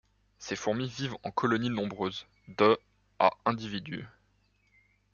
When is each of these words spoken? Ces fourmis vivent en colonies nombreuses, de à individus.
Ces 0.39 0.55
fourmis 0.55 0.87
vivent 0.89 1.17
en 1.21 1.29
colonies 1.29 1.69
nombreuses, 1.69 2.25
de 2.57 2.75
à 3.19 3.29
individus. 3.45 4.07